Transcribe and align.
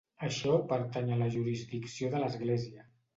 Això 0.27 0.53
pertany 0.71 1.11
a 1.15 1.19
la 1.19 1.27
jurisdicció 1.35 2.09
de 2.15 2.19
l"església. 2.21 2.87